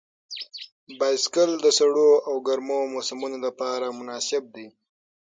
بایسکل 0.97 1.49
د 1.61 1.65
سړو 1.77 2.11
او 2.27 2.33
ګرمو 2.47 2.79
موسمونو 2.93 3.37
لپاره 3.45 3.95
مناسب 3.99 4.43
دی. 4.55 4.67